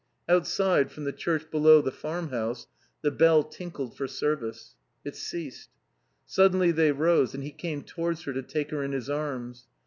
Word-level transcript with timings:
Outside, 0.27 0.89
from 0.91 1.03
the 1.03 1.11
church 1.13 1.51
below 1.51 1.79
the 1.79 1.91
farm 1.91 2.29
house, 2.29 2.65
the 3.03 3.11
bell 3.11 3.43
tinkled 3.43 3.95
for 3.95 4.07
service. 4.07 4.73
It 5.05 5.15
ceased. 5.15 5.69
Suddenly 6.25 6.71
they 6.71 6.91
rose 6.91 7.35
and 7.35 7.43
he 7.43 7.51
came 7.51 7.83
towards 7.83 8.23
her 8.23 8.33
to 8.33 8.41
take 8.41 8.71
her 8.71 8.81
in 8.81 8.93
his 8.93 9.11
arms. 9.11 9.67